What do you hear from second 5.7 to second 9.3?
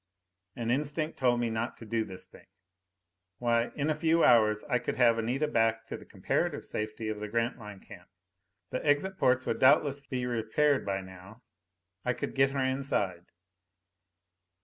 to the comparative safety of the Grantline camp. The exit